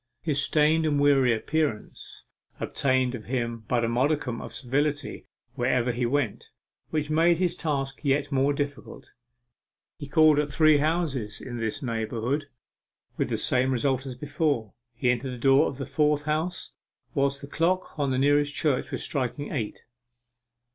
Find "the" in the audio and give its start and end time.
13.29-13.37, 15.33-15.37, 15.77-15.85, 17.41-17.47, 18.09-18.17